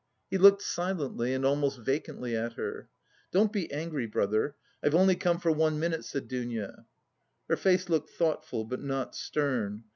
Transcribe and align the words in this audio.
He 0.31 0.39
looked 0.39 0.63
silently 0.63 1.31
and 1.31 1.45
almost 1.45 1.77
vacantly 1.77 2.35
at 2.35 2.53
her. 2.53 2.89
"Don't 3.31 3.53
be 3.53 3.71
angry, 3.71 4.07
brother; 4.07 4.55
I've 4.81 4.95
only 4.95 5.15
come 5.15 5.39
for 5.39 5.51
one 5.51 5.79
minute," 5.79 6.05
said 6.05 6.27
Dounia. 6.27 6.87
Her 7.47 7.55
face 7.55 7.87
looked 7.87 8.09
thoughtful 8.09 8.65
but 8.65 8.81
not 8.81 9.13
stern. 9.13 9.83